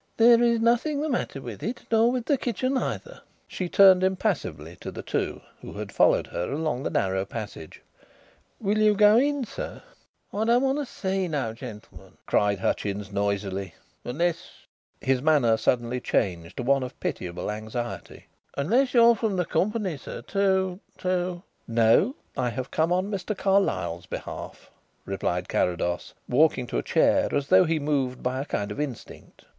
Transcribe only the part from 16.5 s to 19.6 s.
to one of pitiable anxiety "unless you're from the